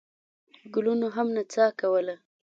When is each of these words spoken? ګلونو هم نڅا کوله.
ګلونو 0.73 1.07
هم 1.15 1.27
نڅا 1.35 1.65
کوله. 1.79 2.15